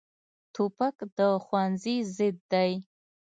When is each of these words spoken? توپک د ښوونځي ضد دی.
توپک 0.53 0.97
د 1.17 1.19
ښوونځي 1.45 1.97
ضد 2.15 2.37
دی. 2.51 2.71